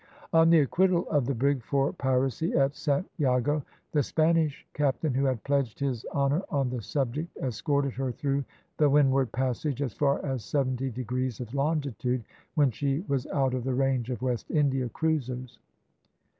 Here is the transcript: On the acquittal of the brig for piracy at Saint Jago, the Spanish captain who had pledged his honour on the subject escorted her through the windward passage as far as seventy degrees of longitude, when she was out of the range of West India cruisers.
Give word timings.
On 0.33 0.49
the 0.49 0.61
acquittal 0.61 1.07
of 1.11 1.27
the 1.27 1.35
brig 1.35 1.61
for 1.61 1.93
piracy 1.93 2.53
at 2.55 2.75
Saint 2.75 3.07
Jago, 3.19 3.61
the 3.91 4.01
Spanish 4.01 4.65
captain 4.73 5.13
who 5.13 5.25
had 5.25 5.43
pledged 5.43 5.77
his 5.79 6.07
honour 6.11 6.41
on 6.49 6.71
the 6.71 6.81
subject 6.81 7.37
escorted 7.37 7.93
her 7.93 8.11
through 8.11 8.43
the 8.77 8.89
windward 8.89 9.31
passage 9.31 9.79
as 9.79 9.93
far 9.93 10.19
as 10.25 10.43
seventy 10.43 10.89
degrees 10.89 11.39
of 11.39 11.53
longitude, 11.53 12.23
when 12.55 12.71
she 12.71 13.01
was 13.07 13.27
out 13.27 13.53
of 13.53 13.63
the 13.63 13.75
range 13.75 14.09
of 14.09 14.23
West 14.23 14.49
India 14.49 14.89
cruisers. 14.89 15.59